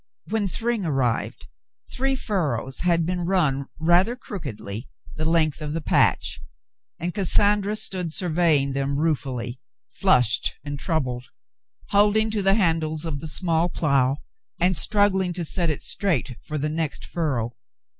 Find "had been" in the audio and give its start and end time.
2.79-3.23